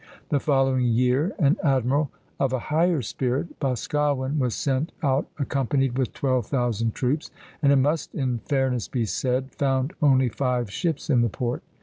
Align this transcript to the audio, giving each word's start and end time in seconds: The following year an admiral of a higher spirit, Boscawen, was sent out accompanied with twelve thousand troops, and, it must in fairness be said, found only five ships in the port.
The 0.29 0.39
following 0.39 0.87
year 0.87 1.33
an 1.37 1.57
admiral 1.63 2.09
of 2.39 2.53
a 2.53 2.57
higher 2.73 3.03
spirit, 3.03 3.59
Boscawen, 3.59 4.39
was 4.39 4.55
sent 4.55 4.91
out 5.03 5.27
accompanied 5.37 5.95
with 5.95 6.11
twelve 6.13 6.47
thousand 6.47 6.95
troops, 6.95 7.29
and, 7.61 7.71
it 7.71 7.75
must 7.75 8.15
in 8.15 8.39
fairness 8.39 8.87
be 8.87 9.05
said, 9.05 9.51
found 9.53 9.93
only 10.01 10.27
five 10.27 10.71
ships 10.71 11.11
in 11.11 11.21
the 11.21 11.29
port. 11.29 11.61